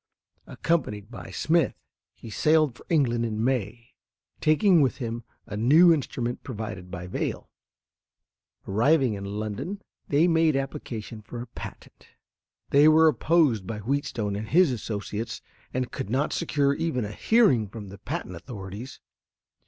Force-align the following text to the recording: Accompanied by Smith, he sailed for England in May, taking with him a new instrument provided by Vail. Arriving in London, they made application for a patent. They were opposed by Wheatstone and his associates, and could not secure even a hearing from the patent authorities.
Accompanied 0.47 1.11
by 1.11 1.29
Smith, 1.29 1.75
he 2.15 2.31
sailed 2.31 2.75
for 2.75 2.83
England 2.89 3.23
in 3.23 3.43
May, 3.43 3.91
taking 4.39 4.81
with 4.81 4.97
him 4.97 5.23
a 5.45 5.55
new 5.55 5.93
instrument 5.93 6.41
provided 6.43 6.89
by 6.89 7.05
Vail. 7.05 7.51
Arriving 8.67 9.13
in 9.13 9.23
London, 9.25 9.79
they 10.07 10.27
made 10.27 10.55
application 10.55 11.21
for 11.21 11.39
a 11.39 11.45
patent. 11.45 12.07
They 12.71 12.87
were 12.87 13.07
opposed 13.07 13.67
by 13.67 13.77
Wheatstone 13.77 14.35
and 14.35 14.47
his 14.49 14.71
associates, 14.71 15.39
and 15.71 15.91
could 15.91 16.09
not 16.09 16.33
secure 16.33 16.73
even 16.73 17.05
a 17.05 17.11
hearing 17.11 17.67
from 17.67 17.89
the 17.89 17.99
patent 17.99 18.35
authorities. 18.35 18.99